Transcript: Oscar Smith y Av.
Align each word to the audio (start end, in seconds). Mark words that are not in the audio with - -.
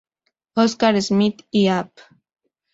Oscar 0.55 0.99
Smith 0.99 1.45
y 1.51 1.67
Av. 1.67 1.91